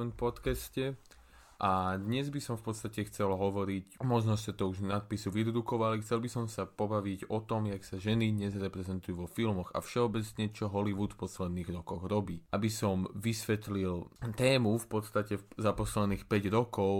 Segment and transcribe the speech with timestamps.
[0.00, 0.96] Announcement podcaste
[1.60, 6.24] a dnes by som v podstate chcel hovoriť, možno ste to už nadpisu vyredukovali, chcel
[6.24, 10.56] by som sa pobaviť o tom, jak sa ženy dnes reprezentujú vo filmoch a všeobecne
[10.56, 12.40] čo Hollywood v posledných rokoch robí.
[12.48, 14.08] Aby som vysvetlil
[14.40, 16.96] tému, v podstate za posledných 5 rokov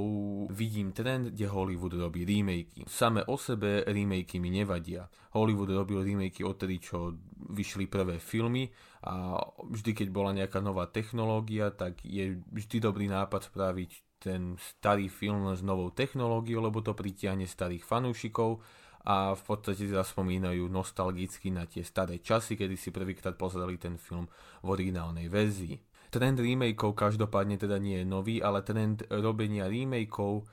[0.52, 2.85] vidím trend, kde Hollywood robí remakey.
[2.85, 5.09] Same o sebe remakey mi nevadia.
[5.32, 7.16] Hollywood robil remakey odtedy, čo
[7.48, 8.69] vyšli prvé filmy
[9.00, 13.90] a vždy, keď bola nejaká nová technológia, tak je vždy dobrý nápad spraviť
[14.20, 18.60] ten starý film s novou technológiou, lebo to pritiahne starých fanúšikov
[19.09, 24.28] a v podstate zaspomínajú nostalgicky na tie staré časy, kedy si prvýkrát pozreli ten film
[24.60, 25.80] v originálnej verzii.
[26.12, 30.45] Trend remakeov každopádne teda nie je nový, ale trend robenia remakeov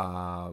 [0.00, 0.48] a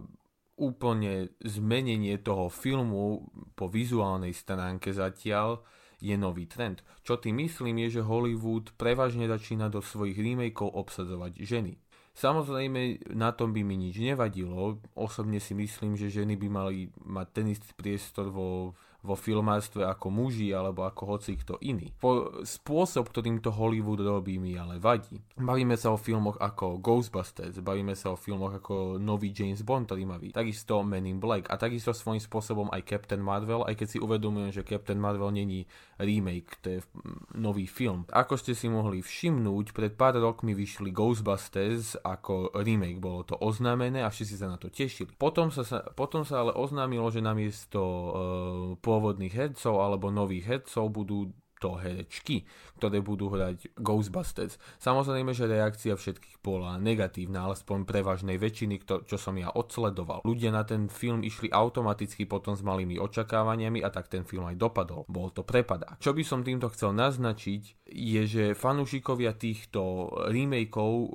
[0.60, 3.24] úplne zmenenie toho filmu
[3.56, 5.64] po vizuálnej stránke zatiaľ
[6.00, 6.82] je nový trend.
[7.04, 11.76] Čo tým myslím je, že Hollywood prevažne začína do svojich remakeov obsadzovať ženy.
[12.20, 14.84] Samozrejme, na tom by mi nič nevadilo.
[14.98, 20.12] Osobne si myslím, že ženy by mali mať ten istý priestor vo vo filmárstve ako
[20.12, 21.96] muži alebo ako hoci kto iný.
[21.96, 25.24] Po, spôsob, ktorým to Hollywood robí mi ale vadí.
[25.40, 30.04] Bavíme sa o filmoch ako Ghostbusters, bavíme sa o filmoch ako nový James Bond, ktorý
[30.04, 30.32] má byť.
[30.36, 34.52] Takisto Men in Black a takisto svojím spôsobom aj Captain Marvel, aj keď si uvedomujem,
[34.52, 35.64] že Captain Marvel není
[36.00, 36.80] remake, to je
[37.40, 38.04] nový film.
[38.12, 44.04] Ako ste si mohli všimnúť, pred pár rokmi vyšli Ghostbusters ako remake, bolo to oznámené
[44.04, 45.16] a všetci sa na to tešili.
[45.16, 45.64] Potom sa,
[45.96, 48.12] potom sa ale oznámilo, že namiesto uh,
[48.90, 52.48] pôvodných hercov alebo nových hercov budú to herečky,
[52.80, 54.56] ktoré budú hrať Ghostbusters.
[54.80, 60.24] Samozrejme, že reakcia všetkých bola negatívna, alespoň prevažnej väčšiny, čo som ja odsledoval.
[60.24, 64.56] Ľudia na ten film išli automaticky potom s malými očakávaniami a tak ten film aj
[64.56, 65.04] dopadol.
[65.12, 66.00] Bol to prepadák.
[66.00, 71.12] Čo by som týmto chcel naznačiť, je, že fanúšikovia týchto remakeov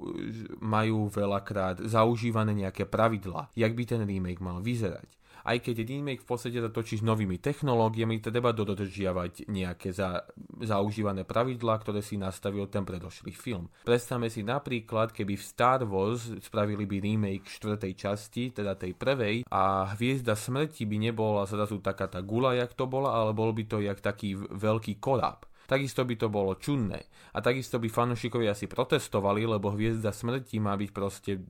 [0.60, 6.28] majú veľakrát zaužívané nejaké pravidlá, jak by ten remake mal vyzerať aj keď remake v
[6.28, 10.24] podstate sa točí s novými technológiami, treba dodržiavať nejaké za,
[10.64, 13.68] zaužívané pravidlá, ktoré si nastavil ten predošlý film.
[13.84, 19.44] Predstavme si napríklad, keby v Star Wars spravili by remake štvrtej časti, teda tej prvej,
[19.52, 23.64] a Hviezda smrti by nebola zrazu taká tá gula, jak to bola, ale bol by
[23.68, 27.04] to jak taký veľký koráb takisto by to bolo čudné.
[27.34, 31.42] A takisto by fanúšikovia asi protestovali, lebo hviezda smrti má byť proste,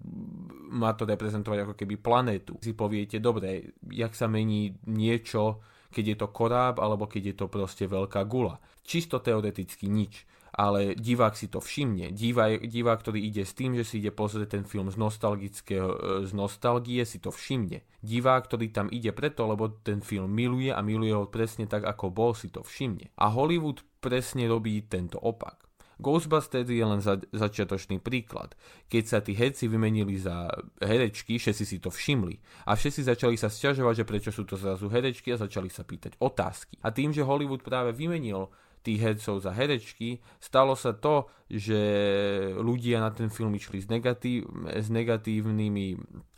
[0.72, 2.58] má to reprezentovať ako keby planétu.
[2.62, 5.62] Si poviete, dobre, jak sa mení niečo,
[5.94, 8.58] keď je to koráb, alebo keď je to proste veľká gula.
[8.82, 12.14] Čisto teoreticky nič ale divák si to všimne.
[12.14, 15.98] Divák, divák, ktorý ide s tým, že si ide pozrieť ten film z, nostalgického, e,
[16.24, 17.82] z nostalgie, si to všimne.
[17.98, 22.14] Divák, ktorý tam ide preto, lebo ten film miluje a miluje ho presne tak, ako
[22.14, 23.10] bol, si to všimne.
[23.18, 25.64] A Hollywood presne robí tento opak.
[25.98, 28.58] Ghostbusters je len za, začiatočný príklad.
[28.90, 30.50] Keď sa tí herci vymenili za
[30.82, 32.66] herečky, všetci si to všimli.
[32.66, 36.18] A všetci začali sa sťažovať, že prečo sú to zrazu herečky a začali sa pýtať
[36.18, 36.82] otázky.
[36.82, 38.50] A tým, že Hollywood práve vymenil
[38.84, 40.20] tých hercov za herečky.
[40.36, 41.80] Stalo sa to, že
[42.60, 45.86] ľudia na ten film išli s, negatív, s negatívnymi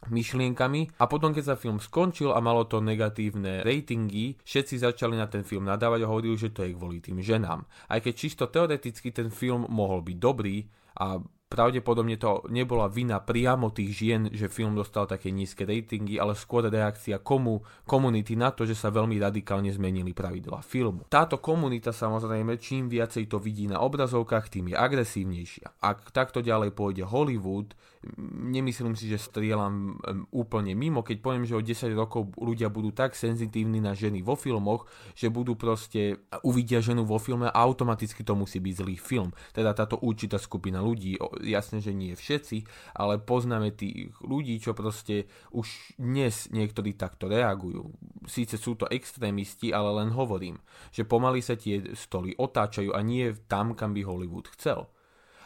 [0.07, 5.27] myšlienkami a potom keď sa film skončil a malo to negatívne ratingy, všetci začali na
[5.27, 7.67] ten film nadávať a hovorili, že to je kvôli tým ženám.
[7.91, 10.62] Aj keď čisto teoreticky ten film mohol byť dobrý
[11.03, 16.34] a Pravdepodobne to nebola vina priamo tých žien, že film dostal také nízke ratingy, ale
[16.34, 21.06] skôr reakcia komu, komunity na to, že sa veľmi radikálne zmenili pravidla filmu.
[21.06, 25.87] Táto komunita samozrejme, čím viacej to vidí na obrazovkách, tým je agresívnejšia.
[25.87, 27.79] Ak takto ďalej pôjde Hollywood,
[28.47, 29.99] nemyslím si, že strieľam
[30.31, 34.39] úplne mimo, keď poviem, že o 10 rokov ľudia budú tak senzitívni na ženy vo
[34.39, 34.87] filmoch,
[35.19, 39.31] že budú proste, uvidia ženu vo filme a automaticky to musí byť zlý film.
[39.53, 42.67] Teda táto určitá skupina ľudí, jasne, že nie všetci,
[42.97, 47.93] ale poznáme tých ľudí, čo proste už dnes niektorí takto reagujú.
[48.25, 50.58] Síce sú to extrémisti, ale len hovorím,
[50.91, 54.88] že pomaly sa tie stoly otáčajú a nie tam, kam by Hollywood chcel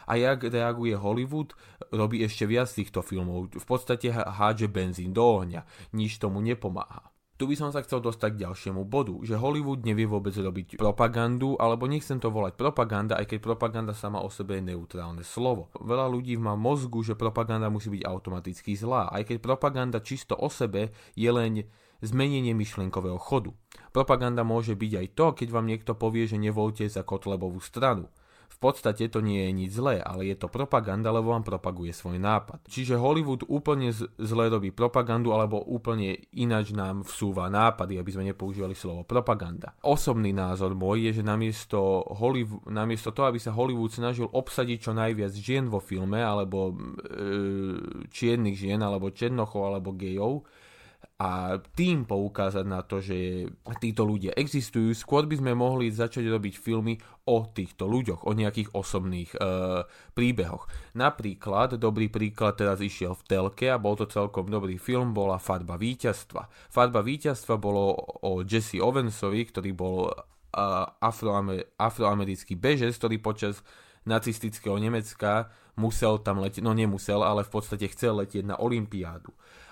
[0.07, 1.53] a jak reaguje Hollywood,
[1.91, 3.53] robí ešte viac týchto filmov.
[3.53, 7.11] V podstate hádže benzín do ohňa, nič tomu nepomáha.
[7.41, 11.57] Tu by som sa chcel dostať k ďalšiemu bodu, že Hollywood nevie vôbec robiť propagandu,
[11.57, 15.73] alebo nechcem to volať propaganda, aj keď propaganda sama o sebe je neutrálne slovo.
[15.81, 20.53] Veľa ľudí má mozgu, že propaganda musí byť automaticky zlá, aj keď propaganda čisto o
[20.53, 21.65] sebe je len
[22.05, 23.57] zmenenie myšlienkového chodu.
[23.89, 28.05] Propaganda môže byť aj to, keď vám niekto povie, že nevolte za Kotlebovú stranu.
[28.61, 32.69] Podstate to nie je nič zlé, ale je to propaganda, lebo vám propaguje svoj nápad.
[32.69, 33.89] Čiže Hollywood úplne
[34.21, 39.73] zle robí propagandu, alebo úplne ináč nám vsúva nápady, aby sme nepoužívali slovo propaganda.
[39.81, 44.93] Osobný názor môj je, že namiesto, Hollywood, namiesto toho, aby sa Hollywood snažil obsadiť čo
[44.93, 46.73] najviac žien vo filme, alebo e,
[48.13, 50.45] čiernych žien, alebo černochov, alebo gejov,
[51.21, 53.45] a tým poukázať na to, že
[53.77, 54.89] títo ľudia existujú.
[54.97, 56.97] Skôr by sme mohli začať robiť filmy
[57.29, 59.39] o týchto ľuďoch, o nejakých osobných e,
[60.17, 60.65] príbehoch.
[60.97, 65.77] Napríklad, dobrý príklad teraz išiel v telke a bol to celkom dobrý film, bola Farba
[65.77, 66.73] víťazstva.
[66.73, 67.93] Farba víťazstva bolo
[68.25, 70.13] o Jesse Owensovi, ktorý bol e,
[71.05, 73.61] afroamer, afroamerický bežec, ktorý počas
[74.09, 79.29] nacistického Nemecka musel tam letieť, no nemusel, ale v podstate chcel letieť na Olympiádu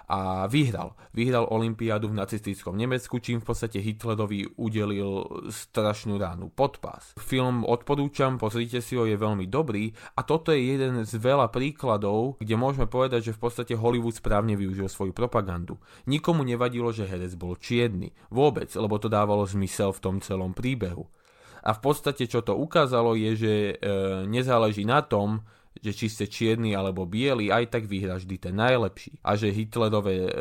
[0.09, 0.97] a vyhral.
[1.13, 7.13] Vyhral Olympiádu v nacistickom Nemecku, čím v podstate Hitlerovi udelil strašnú ránu pod pás.
[7.21, 12.41] Film odporúčam, pozrite si ho, je veľmi dobrý a toto je jeden z veľa príkladov,
[12.41, 15.77] kde môžeme povedať, že v podstate Hollywood správne využil svoju propagandu.
[16.09, 18.09] Nikomu nevadilo, že herec bol čierny.
[18.33, 21.05] Vôbec, lebo to dávalo zmysel v tom celom príbehu.
[21.59, 23.73] A v podstate, čo to ukázalo, je, že e,
[24.31, 25.43] nezáleží na tom,
[25.79, 29.23] že či ste čierny alebo biely, aj tak vyhra vždy ten najlepší.
[29.23, 30.31] A že Hitlerové e,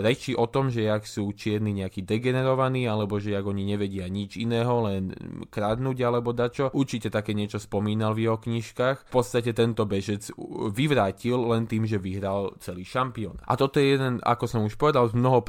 [0.00, 4.40] reči o tom, že jak sú čierni nejakí degenerovaní, alebo že jak oni nevedia nič
[4.40, 5.12] iného, len
[5.52, 9.08] kradnúť alebo dačo, určite také niečo spomínal v jeho knižkách.
[9.08, 10.24] V podstate tento bežec
[10.72, 13.36] vyvrátil len tým, že vyhral celý šampión.
[13.44, 15.44] A toto je jeden, ako som už povedal, z mnoho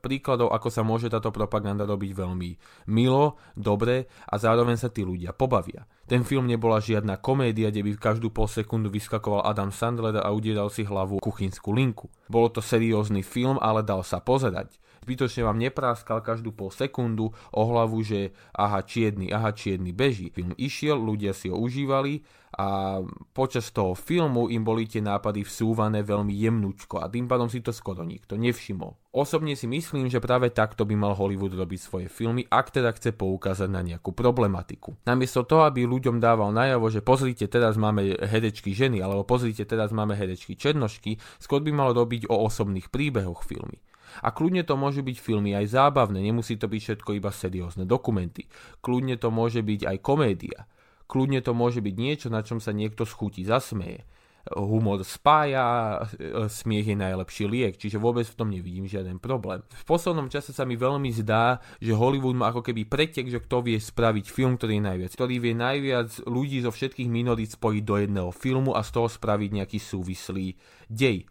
[0.00, 2.50] príkladov, ako sa môže táto propaganda robiť veľmi
[2.88, 5.84] milo, dobre a zároveň sa tí ľudia pobavia.
[6.10, 10.66] Ten film nebola žiadna komédia, kde by každú pol sekundu vyskakoval Adam Sandler a udieral
[10.68, 12.10] si hlavu kuchynskú linku.
[12.26, 14.82] Bolo to seriózny film, ale dal sa pozerať.
[15.02, 20.30] Zbytočne vám nepráskal každú pol sekundu o hlavu, že aha čierny, aha čierny beží.
[20.30, 22.22] Film išiel, ľudia si ho užívali
[22.52, 23.00] a
[23.32, 27.72] počas toho filmu im boli tie nápady vsúvané veľmi jemnúčko a tým pádom si to
[27.72, 28.94] skoro nikto nevšimol.
[29.10, 33.16] Osobne si myslím, že práve takto by mal Hollywood robiť svoje filmy, ak teda chce
[33.16, 34.94] poukázať na nejakú problematiku.
[35.08, 39.90] Namiesto toho, aby ľuďom dával najavo, že pozrite, teraz máme herečky ženy, alebo pozrite, teraz
[39.90, 43.80] máme herečky černošky, skôr by mal robiť o osobných príbehoch filmy.
[44.20, 48.44] A kľudne to môžu byť filmy aj zábavné, nemusí to byť všetko iba seriózne dokumenty.
[48.84, 50.68] Kľudne to môže byť aj komédia.
[51.08, 54.04] Kľudne to môže byť niečo, na čom sa niekto schutí, zasmeje.
[54.42, 56.02] Humor spája,
[56.50, 59.62] smiech je najlepší liek, čiže vôbec v tom nevidím žiaden problém.
[59.70, 63.62] V poslednom čase sa mi veľmi zdá, že Hollywood má ako keby pretek, že kto
[63.62, 67.94] vie spraviť film, ktorý je najviac, ktorý vie najviac ľudí zo všetkých minorít spojiť do
[68.02, 70.58] jedného filmu a z toho spraviť nejaký súvislý
[70.90, 71.22] dej.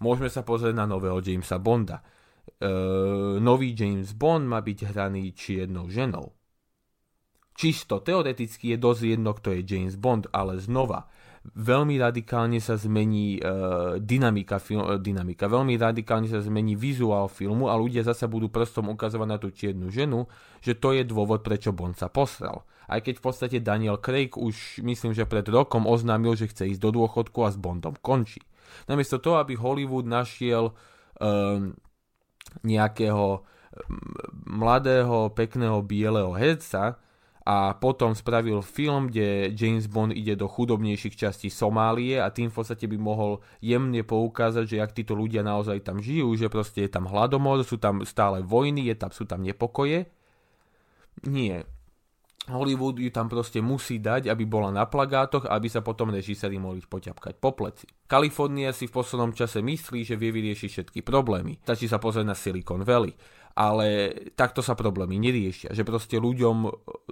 [0.00, 2.00] Môžeme sa pozrieť na nového Jamesa Bonda.
[2.44, 2.70] E,
[3.40, 6.32] nový James Bond má byť hraný čiernou ženou
[7.54, 11.06] Čisto teoreticky je dosť jedno, kto je James Bond, ale znova,
[11.54, 17.70] veľmi radikálne sa zmení uh, dynamika, film, uh, dynamika, veľmi radikálne sa zmení vizuál filmu
[17.70, 20.26] a ľudia zase budú prstom ukazovať na tú čiernu ženu,
[20.66, 22.66] že to je dôvod, prečo Bond sa posral.
[22.90, 26.82] Aj keď v podstate Daniel Craig už myslím, že pred rokom oznámil, že chce ísť
[26.82, 28.42] do dôchodku a s Bondom končí.
[28.90, 30.74] Namiesto toho, aby Hollywood našiel
[31.22, 31.72] um,
[32.62, 33.42] nejakého
[34.46, 37.02] mladého, pekného, bieleho herca,
[37.44, 42.56] a potom spravil film, kde James Bond ide do chudobnejších častí Somálie a tým v
[42.56, 46.90] podstate by mohol jemne poukázať, že ak títo ľudia naozaj tam žijú, že proste je
[46.96, 50.08] tam hladomor, sú tam stále vojny, je tam, sú tam nepokoje.
[51.28, 51.68] Nie.
[52.44, 56.84] Hollywood ju tam proste musí dať, aby bola na plagátoch aby sa potom režiséri mohli
[56.84, 57.88] poťapkať po pleci.
[58.04, 61.56] Kalifornia si v poslednom čase myslí, že vie vyriešiť všetky problémy.
[61.64, 63.16] Stačí sa pozrieť na Silicon Valley
[63.54, 65.70] ale takto sa problémy neriešia.
[65.70, 66.56] Že proste ľuďom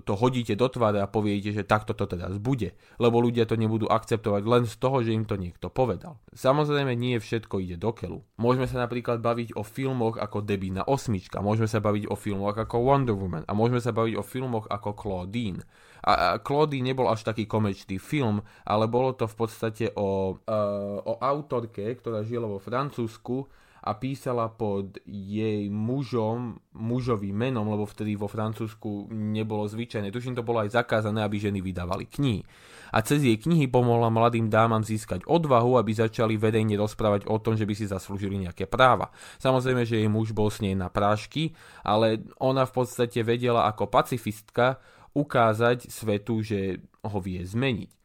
[0.02, 2.75] to hodíte do tváre a poviete, že takto to teraz bude.
[2.99, 6.18] Lebo ľudia to nebudú akceptovať len z toho, že im to niekto povedal.
[6.34, 8.26] Samozrejme nie všetko ide do keľu.
[8.42, 12.82] Môžeme sa napríklad baviť o filmoch ako Debina osmička, môžeme sa baviť o filmoch ako
[12.82, 15.62] Wonder Woman a môžeme sa baviť o filmoch ako Claudine.
[16.02, 21.14] A, Claudine nebol až taký komečný film, ale bolo to v podstate o, uh, o
[21.22, 23.46] autorke, ktorá žila vo Francúzsku
[23.82, 30.14] a písala pod jej mužom, mužovým menom, lebo vtedy vo Francúzsku nebolo zvyčajné.
[30.14, 32.46] Tuším, to bolo aj zakázané, aby ženy vydávali knihy.
[32.94, 37.58] A cez jej knihy pomohla mladým dámam získať odvahu, aby začali verejne rozprávať o tom,
[37.58, 39.10] že by si zaslúžili nejaké práva.
[39.42, 43.90] Samozrejme, že jej muž bol s nej na prášky, ale ona v podstate vedela ako
[43.90, 44.78] pacifistka
[45.16, 48.01] ukázať svetu, že ho vie zmeniť.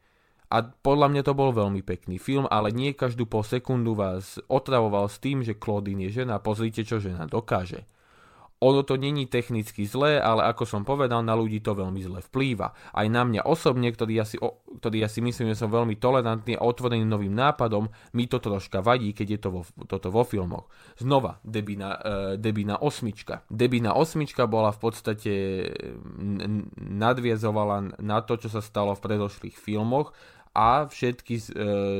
[0.47, 5.11] A podľa mňa to bol veľmi pekný film, ale nie každú po sekundu vás otravoval
[5.11, 7.83] s tým, že Claudine je žena, pozrite, čo žena dokáže.
[8.57, 12.73] Ono to není technicky zlé, ale ako som povedal, na ľudí to veľmi zle vplýva.
[12.89, 14.41] Aj na mňa osobne, ktorý ja si,
[14.81, 17.85] ktorý ja si myslím, že som veľmi tolerantný a otvorený novým nápadom,
[18.17, 20.73] mi to troška vadí, keď je to vo, toto vo filmoch.
[20.97, 23.45] Znova, Debina, uh, Debina osmička.
[23.45, 25.33] Debina osmička bola v podstate
[26.81, 30.17] nadviezovala na to, čo sa stalo v predošlých filmoch
[30.57, 31.45] a všetky uh,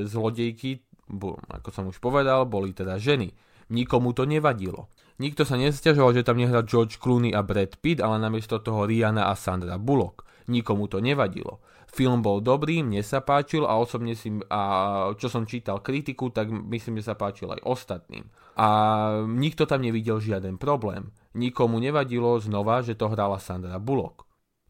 [0.09, 3.29] zlodejky, bo, ako som už povedal, boli teda ženy.
[3.69, 4.89] Nikomu to nevadilo.
[5.21, 9.29] Nikto sa nesťažoval, že tam nehrá George Clooney a Brad Pitt, ale namiesto toho Rihanna
[9.29, 10.25] a Sandra Bullock.
[10.49, 11.61] Nikomu to nevadilo.
[11.87, 14.61] Film bol dobrý, mne sa páčil a osobne si, a
[15.17, 18.27] čo som čítal kritiku, tak myslím, že sa páčil aj ostatným.
[18.59, 18.67] A
[19.25, 21.09] nikto tam nevidel žiaden problém.
[21.33, 24.26] Nikomu nevadilo znova, že to hrala Sandra Bullock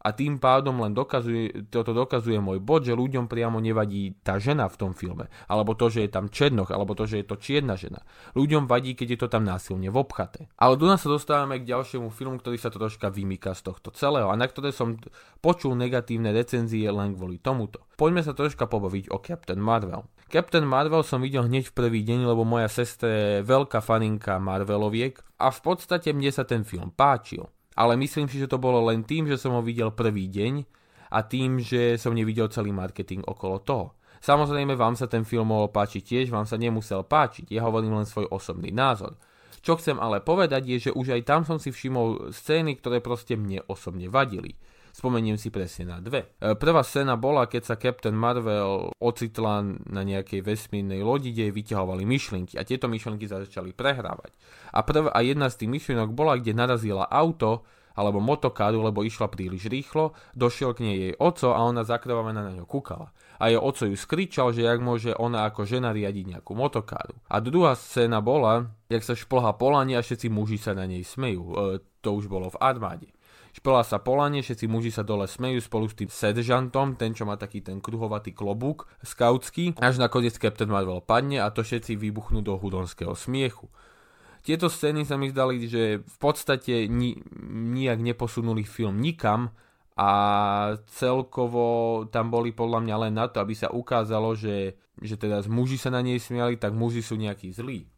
[0.08, 4.64] a tým pádom len dokazuje, toto dokazuje môj bod, že ľuďom priamo nevadí tá žena
[4.72, 7.76] v tom filme, alebo to, že je tam černoch, alebo to, že je to čierna
[7.76, 8.00] žena.
[8.32, 10.48] Ľuďom vadí, keď je to tam násilne v obchate.
[10.56, 13.92] Ale tu nás sa dostávame k ďalšiemu filmu, ktorý sa to troška vymýka z tohto
[13.92, 14.96] celého a na ktoré som
[15.44, 17.84] počul negatívne recenzie len kvôli tomuto.
[18.00, 20.08] Poďme sa troška pobaviť o Captain Marvel.
[20.32, 25.20] Captain Marvel som videl hneď v prvý deň, lebo moja sestra je veľká faninka Marveloviek
[25.40, 27.48] a v podstate mne sa ten film páčil
[27.78, 30.66] ale myslím si, že to bolo len tým, že som ho videl prvý deň
[31.14, 33.86] a tým, že som nevidel celý marketing okolo toho.
[34.18, 38.06] Samozrejme, vám sa ten film mohol páčiť tiež, vám sa nemusel páčiť, ja hovorím len
[38.10, 39.14] svoj osobný názor.
[39.62, 43.38] Čo chcem ale povedať je, že už aj tam som si všimol scény, ktoré proste
[43.38, 44.58] mne osobne vadili.
[44.92, 46.36] Spomeniem si presne na dve.
[46.38, 52.02] E, prvá scéna bola, keď sa Captain Marvel ocitla na nejakej vesmírnej lodi, kde vyťahovali
[52.04, 54.32] myšlienky a tieto myšlienky začali prehrávať.
[54.72, 57.66] A, prv, a jedna z tých myšlienok bola, kde narazila auto
[57.98, 62.54] alebo motokáru, lebo išla príliš rýchlo, došiel k nej jej oco a ona zakrvavená na
[62.54, 63.10] ňo kúkala.
[63.42, 67.18] A jej oco ju skričal, že jak môže ona ako žena riadiť nejakú motokáru.
[67.26, 71.42] A druhá scéna bola, jak sa šplha polanie a všetci muži sa na nej smejú.
[71.42, 73.10] E, to už bolo v armáde.
[73.58, 77.34] Špela sa polanie, všetci muži sa dole smejú spolu s tým seržantom, ten čo má
[77.34, 82.54] taký ten kruhovatý klobúk, skautský, až nakoniec Captain Marvel padne a to všetci vybuchnú do
[82.54, 83.66] hudonského smiechu.
[84.46, 87.18] Tieto scény sa mi zdali, že v podstate ni-
[87.50, 89.50] nijak neposunuli film nikam
[89.98, 90.10] a
[90.94, 95.82] celkovo tam boli podľa mňa len na to, aby sa ukázalo, že, že teda muži
[95.82, 97.90] sa na nej smiali, tak muži sú nejakí zlí.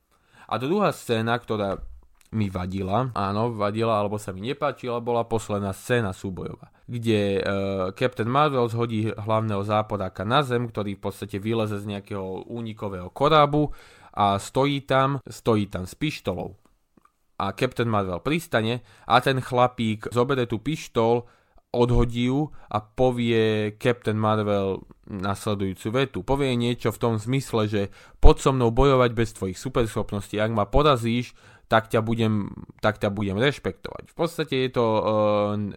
[0.49, 1.85] A druhá scéna, ktorá
[2.31, 7.43] mi vadila, áno, vadila alebo sa mi nepáčila, bola posledná scéna súbojová, kde uh,
[7.91, 13.75] Captain Marvel zhodí hlavného záporáka na zem, ktorý v podstate vyleze z nejakého únikového korábu
[14.15, 16.55] a stojí tam, stojí tam s pištolou.
[17.41, 21.27] A Captain Marvel pristane a ten chlapík zobere tú pištol,
[21.71, 26.19] odhodí ju a povie Captain Marvel nasledujúcu vetu.
[26.27, 27.83] Povie niečo v tom zmysle, že
[28.19, 31.35] pod so mnou bojovať bez tvojich superschopností, ak ma porazíš,
[31.71, 32.51] tak ťa budem,
[32.83, 34.11] tak ťa budem rešpektovať.
[34.11, 35.03] V podstate je to e,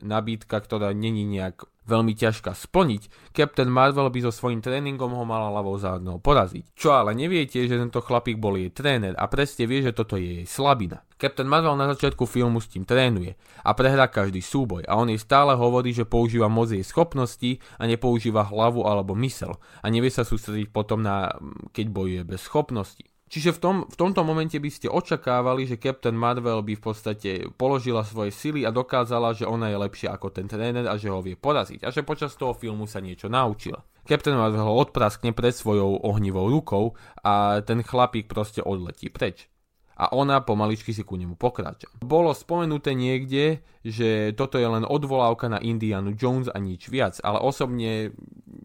[0.01, 3.29] nabídka, ktorá není nejak veľmi ťažká splniť.
[3.29, 6.73] Captain Marvel by so svojím tréningom ho mala ľavou zádnou poraziť.
[6.73, 10.41] Čo ale neviete, že tento chlapík bol jej tréner a presne vie, že toto je
[10.41, 11.05] jej slabina.
[11.21, 15.21] Captain Marvel na začiatku filmu s tým trénuje a prehrá každý súboj a on jej
[15.21, 20.25] stále hovorí, že používa moc jej schopnosti a nepoužíva hlavu alebo mysel a nevie sa
[20.25, 21.37] sústrediť potom na
[21.69, 23.12] keď bojuje bez schopností.
[23.33, 27.29] Čiže v, tom, v tomto momente by ste očakávali, že Captain Marvel by v podstate
[27.57, 31.17] položila svoje sily a dokázala, že ona je lepšia ako ten tréner a že ho
[31.17, 33.81] vie poraziť a že počas toho filmu sa niečo naučila.
[34.05, 36.93] Captain Marvel ho odpraskne pred svojou ohnivou rukou
[37.25, 39.49] a ten chlapík proste odletí preč
[39.97, 41.89] a ona pomaličky si ku nemu pokrača.
[42.01, 47.37] Bolo spomenuté niekde, že toto je len odvolávka na Indianu Jones a nič viac, ale
[47.39, 48.11] osobne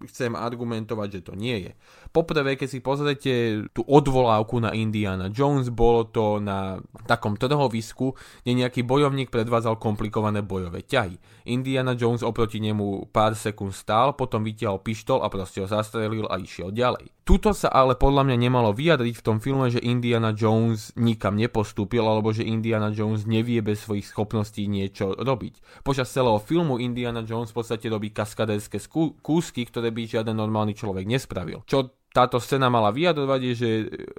[0.08, 1.72] chcem argumentovať, že to nie je.
[2.08, 3.32] Poprvé, keď si pozrete
[3.76, 10.40] tú odvolávku na Indiana Jones, bolo to na takom trhovisku, kde nejaký bojovník predvádzal komplikované
[10.40, 11.20] bojové ťahy.
[11.48, 16.40] Indiana Jones oproti nemu pár sekúnd stál, potom vytiahol pištol a proste ho zastrelil a
[16.40, 17.12] išiel ďalej.
[17.28, 22.00] Tuto sa ale podľa mňa nemalo vyjadriť v tom filme, že Indiana Jones nikam nepostúpil,
[22.00, 25.84] alebo že Indiana Jones nevie bez svojich schopností niečo robiť.
[25.84, 28.80] Počas celého filmu Indiana Jones v podstate robí kaskadérske
[29.20, 31.64] kúsky, ktoré by žiaden normálny človek nespravil.
[31.64, 33.71] Čo táto scéna mala vyjadrovať je, že,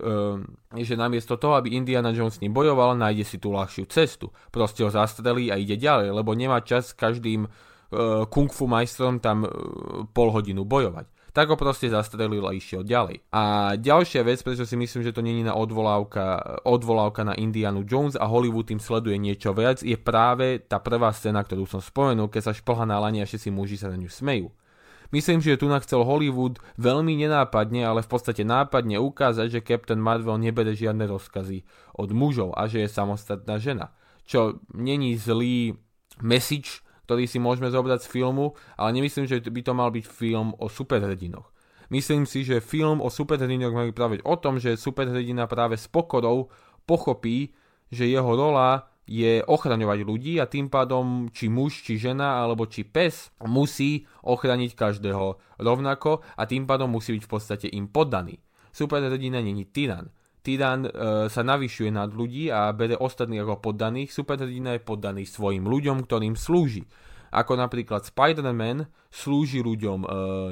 [0.01, 0.39] uh,
[0.75, 4.33] že namiesto toho, aby Indiana Jones s ním bojoval, nájde si tú ľahšiu cestu.
[4.49, 9.21] Proste ho zastrelí a ide ďalej, lebo nemá čas s každým uh, kung fu majstrom
[9.21, 9.51] tam uh,
[10.09, 13.21] pol hodinu bojovať tak ho proste zastrelil a išiel ďalej.
[13.31, 18.17] A ďalšia vec, prečo si myslím, že to není na odvolávka, odvolávka na Indianu Jones
[18.17, 22.49] a Hollywood tým sleduje niečo viac, je práve tá prvá scéna, ktorú som spomenul, keď
[22.49, 24.49] sa šplha na lani a všetci muži sa na ňu smejú.
[25.09, 30.37] Myslím, že tu chcel Hollywood veľmi nenápadne, ale v podstate nápadne ukázať, že Captain Marvel
[30.37, 31.65] nebere žiadne rozkazy
[31.97, 33.89] od mužov a že je samostatná žena
[34.29, 35.73] čo není zlý
[36.21, 40.53] message, ktorý si môžeme zobrať z filmu, ale nemyslím, že by to mal byť film
[40.61, 41.49] o superhrdinoch.
[41.89, 46.53] Myslím si, že film o superhrdinoch má práve o tom, že superhrdina práve s pokorou
[46.85, 47.57] pochopí,
[47.89, 52.85] že jeho rola je ochraňovať ľudí a tým pádom či muž, či žena alebo či
[52.85, 58.37] pes musí ochraniť každého rovnako a tým pádom musí byť v podstate im poddaný.
[58.69, 60.13] Superhrdina není tyran.
[60.45, 60.91] Tyran e,
[61.25, 64.13] sa navyšuje nad ľudí a bere ostatných ako poddaných.
[64.13, 66.85] Superhrdina je poddaný svojim ľuďom, ktorým slúži
[67.29, 70.07] ako napríklad Spider-Man slúži ľuďom e,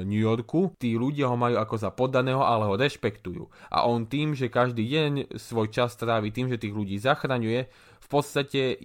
[0.06, 3.46] New Yorku, tí ľudia ho majú ako za poddaného, ale ho rešpektujú.
[3.70, 8.08] A on tým, že každý deň svoj čas trávi tým, že tých ľudí zachraňuje, v
[8.08, 8.78] podstate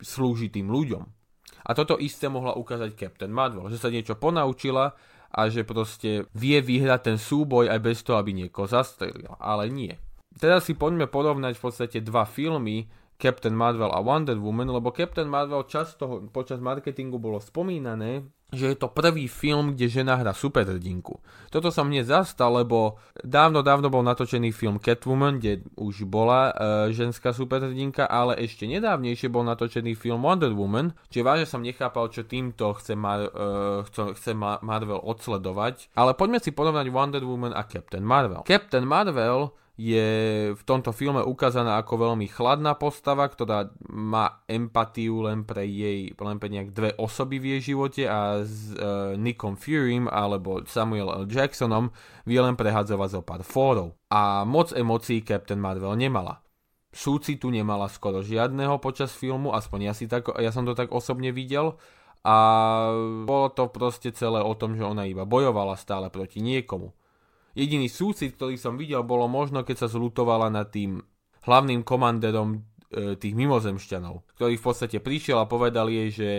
[0.00, 1.04] slúži tým ľuďom.
[1.68, 4.96] A toto isté mohla ukázať Captain Marvel, že sa niečo ponaučila
[5.28, 9.36] a že proste vie vyhrať ten súboj aj bez toho, aby niekoho zastrelil.
[9.36, 9.92] Ale nie.
[10.38, 15.26] Teraz si poďme porovnať v podstate dva filmy, Captain Marvel a Wonder Woman, lebo Captain
[15.26, 21.20] Marvel často počas marketingu bolo spomínané, že je to prvý film, kde žena hrá superhrdinku.
[21.52, 26.52] Toto sa mne zastal, lebo dávno, dávno bol natočený film Catwoman, kde už bola e,
[26.96, 32.24] ženská superhrdinka, ale ešte nedávnejšie bol natočený film Wonder Woman, čiže vážne som nechápal, čo
[32.24, 35.92] týmto chce, Mar- e, chce, chce Marvel odsledovať.
[35.92, 38.48] Ale poďme si porovnať Wonder Woman a Captain Marvel.
[38.48, 40.08] Captain Marvel je
[40.58, 46.42] v tomto filme ukázaná ako veľmi chladná postava, ktorá má empatiu len pre jej, len
[46.42, 51.30] pre nejak dve osoby v jej živote a s uh, Nickom Furym alebo Samuel L.
[51.30, 51.94] Jacksonom
[52.26, 53.94] vie len prehadzovať zo pár fórov.
[54.10, 56.42] A moc emócií Captain Marvel nemala.
[56.90, 61.30] Súcitu nemala skoro žiadneho počas filmu, aspoň ja, si tak, ja som to tak osobne
[61.30, 61.78] videl
[62.26, 62.36] a
[63.22, 66.98] bolo to proste celé o tom, že ona iba bojovala stále proti niekomu
[67.58, 71.02] Jediný súcit, ktorý som videl, bolo možno, keď sa zlutovala nad tým
[71.42, 76.30] hlavným komanderom e, tých mimozemšťanov, ktorý v podstate prišiel a povedal jej, že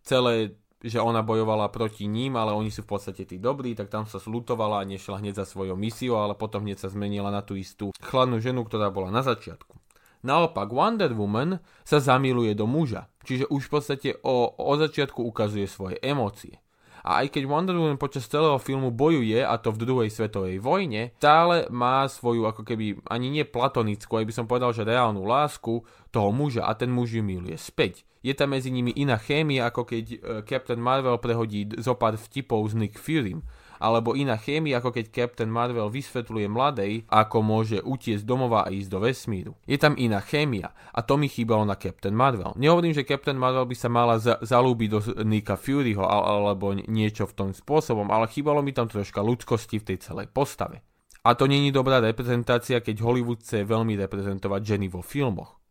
[0.00, 4.02] celé že ona bojovala proti ním, ale oni sú v podstate tí dobrí, tak tam
[4.02, 7.54] sa zlutovala a nešla hneď za svojou misiou, ale potom hneď sa zmenila na tú
[7.54, 9.78] istú chladnú ženu, ktorá bola na začiatku.
[10.22, 15.66] Naopak Wonder Woman sa zamiluje do muža, čiže už v podstate o, o začiatku ukazuje
[15.66, 16.61] svoje emócie.
[17.02, 21.10] A aj keď Wonder Woman počas celého filmu bojuje, a to v druhej svetovej vojne,
[21.18, 25.82] stále má svoju ako keby ani nie platonickú, aj by som povedal, že reálnu lásku
[26.14, 28.06] toho muža a ten muž ju miluje späť.
[28.22, 32.70] Je tam medzi nimi iná chémia, ako keď uh, Captain Marvel prehodí zo pár vtipov
[32.70, 33.34] s Nick Fury
[33.82, 38.86] alebo iná chémia, ako keď Captain Marvel vysvetľuje mladej, ako môže utiecť domova a ísť
[38.86, 39.52] do vesmíru.
[39.66, 42.54] Je tam iná chémia a to mi chýbalo na Captain Marvel.
[42.54, 47.34] Nehovorím, že Captain Marvel by sa mala za- zalúbiť do Nika Furyho alebo niečo v
[47.34, 50.86] tom spôsobom, ale chýbalo mi tam troška ľudskosti v tej celej postave.
[51.22, 55.61] A to není dobrá reprezentácia, keď Hollywood chce veľmi reprezentovať ženy vo filmoch.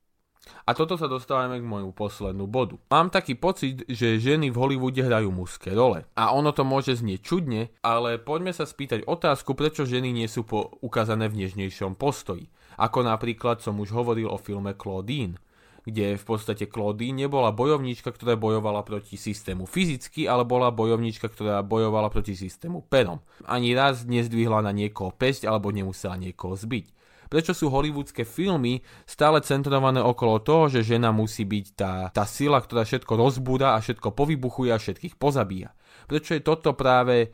[0.65, 2.77] A toto sa dostávame k môjmu poslednú bodu.
[2.91, 6.05] Mám taký pocit, že ženy v Hollywoode hrajú mužské role.
[6.15, 10.47] A ono to môže znieť čudne, ale poďme sa spýtať otázku, prečo ženy nie sú
[10.47, 12.47] po- ukázané v nežnejšom postoji.
[12.79, 15.37] Ako napríklad som už hovoril o filme Claudine
[15.81, 21.65] kde v podstate Claudine nebola bojovníčka, ktorá bojovala proti systému fyzicky, ale bola bojovníčka, ktorá
[21.65, 23.17] bojovala proti systému perom.
[23.49, 27.01] Ani raz nezdvihla na niekoho pesť alebo nemusela niekoho zbiť.
[27.31, 32.59] Prečo sú hollywoodske filmy stále centrované okolo toho, že žena musí byť tá, tá sila,
[32.59, 35.71] ktorá všetko rozbúda a všetko povybuchuje a všetkých pozabíja?
[36.11, 37.31] Prečo je toto práve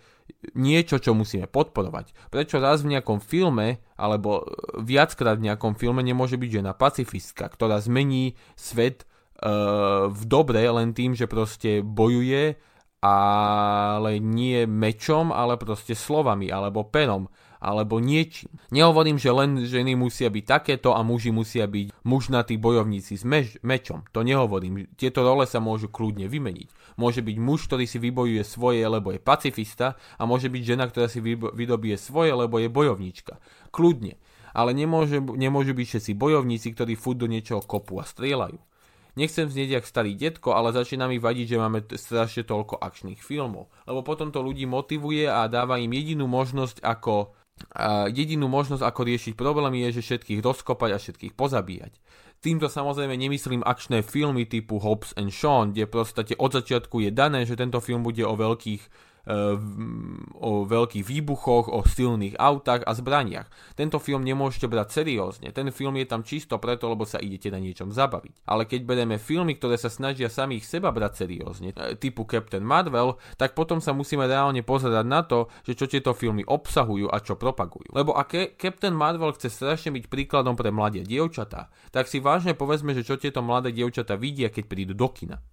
[0.54, 2.30] niečo, čo musíme podporovať?
[2.30, 4.46] Prečo raz v nejakom filme, alebo
[4.78, 9.10] viackrát v nejakom filme nemôže byť žena pacifistka, ktorá zmení svet
[9.42, 12.54] uh, v dobre len tým, že proste bojuje,
[13.02, 18.54] ale nie mečom, ale proste slovami alebo perom alebo niečím.
[18.70, 23.58] Nehovorím, že len ženy musia byť takéto a muži musia byť mužnatí bojovníci s meč,
[23.66, 24.06] mečom.
[24.14, 24.90] To nehovorím.
[24.98, 26.98] Tieto role sa môžu kľudne vymeniť.
[26.98, 31.10] Môže byť muž, ktorý si vybojuje svoje, lebo je pacifista a môže byť žena, ktorá
[31.10, 33.42] si vydobije svoje, lebo je bojovníčka.
[33.74, 34.18] Kľudne.
[34.58, 38.58] Ale nemôže, nemôžu byť všetci bojovníci, ktorí furt do niečoho kopu a strieľajú.
[39.18, 43.66] Nechcem znieť jak starý detko, ale začína mi vadiť, že máme strašne toľko akčných filmov.
[43.90, 47.34] Lebo potom to ľudí motivuje a dáva im jedinú možnosť, ako
[48.14, 51.94] jedinú možnosť, ako riešiť problémy, je, že všetkých rozkopať a všetkých pozabíjať.
[52.38, 57.50] Týmto samozrejme nemyslím akčné filmy typu Hobbs and Shaw, kde proste od začiatku je dané,
[57.50, 58.82] že tento film bude o veľkých
[59.28, 63.52] o veľkých výbuchoch, o silných autách a zbraniach.
[63.76, 65.52] Tento film nemôžete brať seriózne.
[65.52, 68.48] Ten film je tam čisto preto, lebo sa idete na niečom zabaviť.
[68.48, 73.20] Ale keď bereme filmy, ktoré sa snažia samých seba brať seriózne, e, typu Captain Marvel,
[73.36, 77.36] tak potom sa musíme reálne pozerať na to, že čo tieto filmy obsahujú a čo
[77.36, 77.92] propagujú.
[77.92, 82.96] Lebo ak Captain Marvel chce strašne byť príkladom pre mladé dievčatá, tak si vážne povedzme,
[82.96, 85.44] že čo tieto mladé dievčatá vidia, keď prídu do kina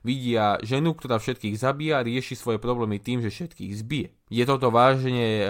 [0.00, 4.08] vidia ženu, ktorá všetkých zabíja a rieši svoje problémy tým, že všetkých zbije.
[4.32, 5.46] Je toto vážne e,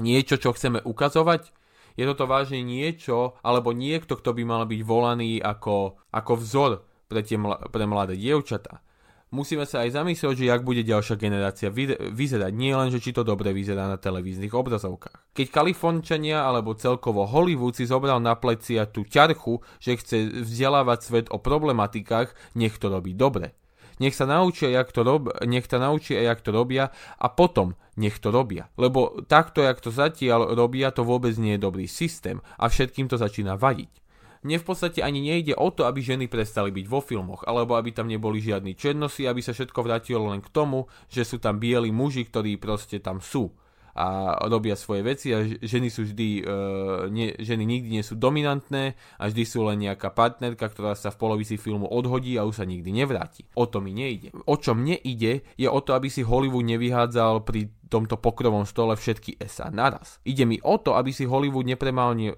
[0.00, 1.52] niečo, čo chceme ukazovať?
[1.98, 6.70] Je toto vážne niečo, alebo niekto, kto by mal byť volaný ako, ako vzor
[7.10, 8.84] pre, tie mla, pre mladé dievčatá?
[9.30, 12.52] Musíme sa aj zamyslieť, že jak bude ďalšia generácia vyzerať.
[12.54, 15.34] Nie len, že či to dobre vyzerá na televíznych obrazovkách.
[15.34, 21.26] Keď Kalifornčania alebo celkovo Hollywood si zobral na plecia tú ťarchu, že chce vzdelávať svet
[21.30, 23.54] o problematikách, nech to robí dobre.
[24.00, 26.88] Nech sa naučia, jak to rob, nech sa naučia, jak to robia
[27.20, 28.72] a potom nech to robia.
[28.80, 33.20] Lebo takto, jak to zatiaľ robia, to vôbec nie je dobrý systém a všetkým to
[33.20, 33.92] začína vadiť.
[34.40, 37.92] Mne v podstate ani nejde o to, aby ženy prestali byť vo filmoch, alebo aby
[37.92, 41.92] tam neboli žiadni černosy, aby sa všetko vrátilo len k tomu, že sú tam bieli
[41.92, 43.52] muži, ktorí proste tam sú
[43.96, 48.94] a robia svoje veci a ženy sú vždy, uh, nie, ženy nikdy nie sú dominantné
[49.18, 52.66] a vždy sú len nejaká partnerka, ktorá sa v polovici filmu odhodí a už sa
[52.66, 53.46] nikdy nevráti.
[53.58, 54.30] O to mi nejde.
[54.46, 58.94] O čo mne ide, je o to, aby si Hollywood nevyhádzal pri tomto pokrovom stole
[58.94, 60.22] všetky SA naraz.
[60.22, 61.66] Ide mi o to, aby si Hollywood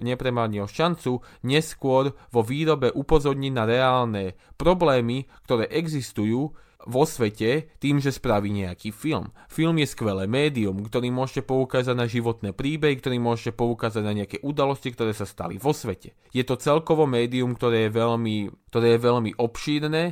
[0.01, 8.15] nepremárnil šancu neskôr vo výrobe upozorniť na reálne problémy, ktoré existujú vo svete tým, že
[8.15, 9.31] spraví nejaký film.
[9.47, 14.43] Film je skvelé médium, ktorý môžete poukázať na životné príbehy, ktorý môžete poukázať na nejaké
[14.43, 16.15] udalosti, ktoré sa stali vo svete.
[16.35, 18.37] Je to celkovo médium, ktoré je veľmi,
[18.71, 20.05] ktoré je veľmi obšírne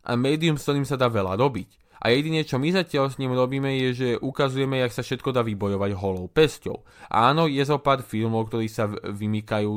[0.00, 1.80] a médium, s ktorým sa dá veľa robiť.
[2.00, 5.44] A jediné, čo my zatiaľ s ním robíme, je, že ukazujeme, jak sa všetko dá
[5.44, 6.80] vybojovať holou pesťou.
[7.12, 9.72] Áno, je zo pár filmov, ktorí sa vymykajú,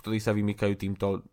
[0.00, 1.28] ktorí sa vymykajú týmto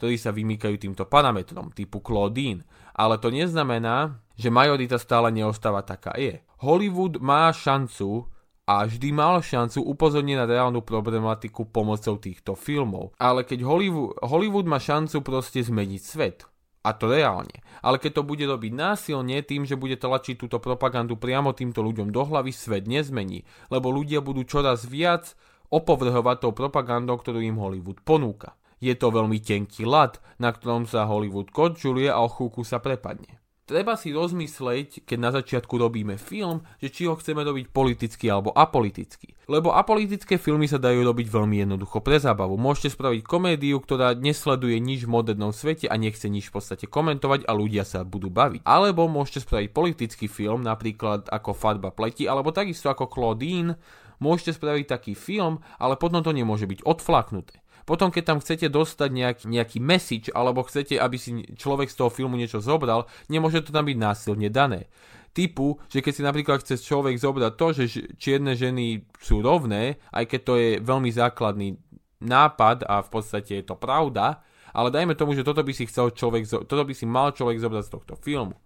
[0.00, 2.64] ktorí sa vymykajú týmto parametrom, typu Claudine.
[3.00, 6.44] Ale to neznamená, že majorita stále neostáva taká je.
[6.60, 8.28] Hollywood má šancu
[8.68, 13.16] a vždy mal šancu upozorniť na reálnu problematiku pomocou týchto filmov.
[13.16, 16.44] Ale keď Hollywood, Hollywood má šancu proste zmeniť svet,
[16.80, 17.60] a to reálne.
[17.84, 22.08] Ale keď to bude robiť násilne tým, že bude tlačiť túto propagandu priamo týmto ľuďom
[22.08, 23.44] do hlavy, svet nezmení.
[23.68, 25.36] Lebo ľudia budú čoraz viac
[25.68, 28.56] opovrhovať tou propagandou, ktorú im Hollywood ponúka.
[28.80, 33.40] Je to veľmi tenký lat, na ktorom sa Hollywood končuluje a o chúku sa prepadne.
[33.70, 38.50] Treba si rozmysleť, keď na začiatku robíme film, že či ho chceme robiť politicky alebo
[38.50, 39.38] apoliticky.
[39.46, 42.58] Lebo apolitické filmy sa dajú robiť veľmi jednoducho pre zábavu.
[42.58, 47.46] Môžete spraviť komédiu, ktorá nesleduje nič v modernom svete a nechce nič v podstate komentovať
[47.46, 48.66] a ľudia sa budú baviť.
[48.66, 53.78] Alebo môžete spraviť politický film, napríklad ako Farba pleti, alebo takisto ako Claudine.
[54.18, 57.59] Môžete spraviť taký film, ale potom to nemôže byť odflaknuté.
[57.88, 62.10] Potom, keď tam chcete dostať nejaký, nejaký message, alebo chcete, aby si človek z toho
[62.12, 64.88] filmu niečo zobral, nemôže to tam byť násilne dané.
[65.30, 67.84] Typu, že keď si napríklad chce človek zobrať to, že
[68.18, 71.78] čierne ženy sú rovné, aj keď to je veľmi základný
[72.18, 74.42] nápad a v podstate je to pravda,
[74.74, 77.84] ale dajme tomu, že toto by si chcel človek, toto by si mal človek zobrať
[77.86, 78.58] z tohto filmu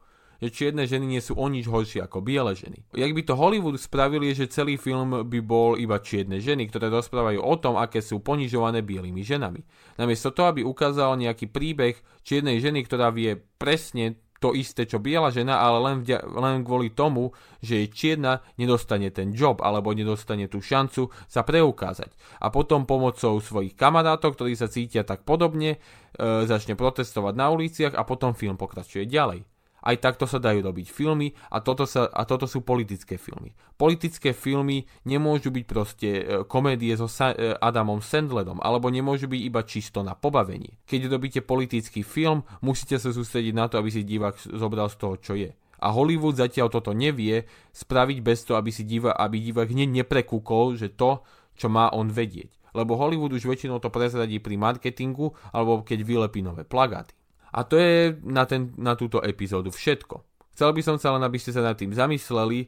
[0.45, 2.85] že čierne ženy nie sú o nič horšie ako biele ženy.
[2.93, 7.41] Jak by to Hollywood spravili, že celý film by bol iba čierne ženy, ktoré rozprávajú
[7.41, 9.65] o tom, aké sú ponižované bielými ženami.
[9.97, 15.33] Namiesto toho, aby ukázal nejaký príbeh čiernej ženy, ktorá vie presne to isté, čo biela
[15.33, 17.33] žena, ale len, vďa, len kvôli tomu,
[17.65, 22.13] že je čierna, nedostane ten job alebo nedostane tú šancu sa preukázať.
[22.45, 27.97] A potom pomocou svojich kamarátov, ktorí sa cítia tak podobne, e, začne protestovať na uliciach
[27.97, 29.49] a potom film pokračuje ďalej.
[29.85, 33.53] Aj takto sa dajú robiť filmy a toto, sa, a toto sú politické filmy.
[33.77, 39.61] Politické filmy nemôžu byť proste e, komédie so e, Adamom Sandlerom, alebo nemôžu byť iba
[39.61, 40.81] čisto na pobavenie.
[40.89, 45.15] Keď robíte politický film, musíte sa sústrediť na to, aby si divák zobral z toho,
[45.21, 45.53] čo je.
[45.85, 47.45] A Hollywood zatiaľ toto nevie
[47.77, 51.21] spraviť bez toho, aby si diva, aby divák hneď neprekúkol, že to,
[51.61, 52.57] čo má on vedieť.
[52.73, 57.13] Lebo Hollywood už väčšinou to prezradí pri marketingu alebo keď vylepí nové plagáty.
[57.55, 60.27] A to je na, ten, na túto epizódu všetko.
[60.59, 62.67] Chcel by som sa len, aby ste sa nad tým zamysleli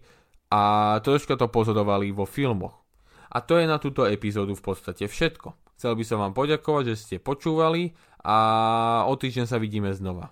[0.50, 2.86] a troška to pozorovali vo filmoch.
[3.34, 5.58] A to je na túto epizódu v podstate všetko.
[5.74, 8.38] Chcel by som vám poďakovať, že ste počúvali a
[9.10, 10.30] o týždeň sa vidíme znova.